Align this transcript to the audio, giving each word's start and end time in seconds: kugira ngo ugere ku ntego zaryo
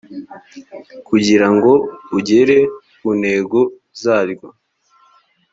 kugira 1.07 1.47
ngo 1.53 1.71
ugere 2.17 2.57
ku 2.97 3.07
ntego 3.19 3.59
zaryo 4.01 4.47